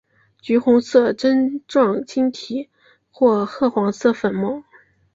[0.41, 2.71] 橘红色针状晶体
[3.11, 4.63] 或赭黄色粉末。